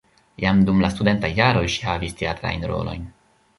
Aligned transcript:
Jam 0.43 0.63
dum 0.69 0.79
la 0.85 0.89
studentaj 0.93 1.31
jaroj 1.41 1.63
ŝi 1.75 1.87
havis 1.91 2.19
teatrajn 2.25 2.69
rolojn. 2.75 3.09